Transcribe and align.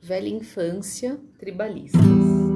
Velha 0.00 0.28
Infância 0.28 1.18
Tribalistas. 1.38 2.47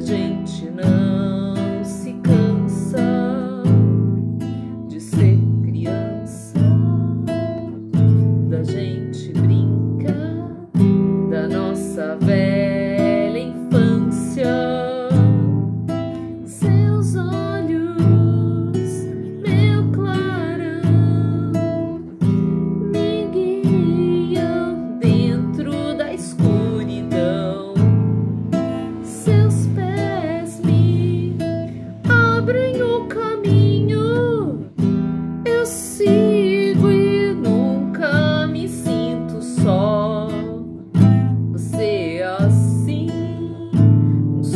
gente 0.00 0.70
não. 0.70 1.39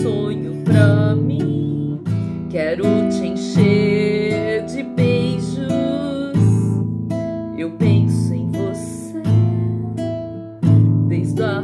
sonho 0.05 0.63
pra 0.63 1.15
mim. 1.15 1.99
Quero 2.51 2.85
te 3.09 3.27
encher 3.27 4.63
de 4.67 4.83
beijos. 4.83 5.65
Eu 7.57 7.71
penso 7.79 8.35
em 8.35 8.51
você 8.51 9.23
desde 11.09 11.43
a 11.43 11.63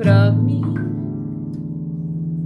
pra 0.00 0.32